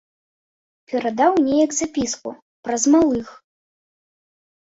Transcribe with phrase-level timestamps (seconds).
[0.93, 2.29] Перадаў неяк запіску
[2.67, 3.27] праз малых.